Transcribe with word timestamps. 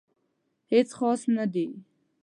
هیڅ 0.71 0.89
خاص 0.97 1.21
نه 1.35 1.45
دي 1.53 1.67